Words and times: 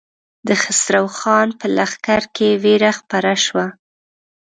د 0.47 0.49
خسرو 0.61 1.05
خان 1.17 1.47
په 1.59 1.65
لښکر 1.77 2.21
کې 2.35 2.49
وېره 2.63 2.91
خپره 2.99 3.31
شوه. 3.45 3.65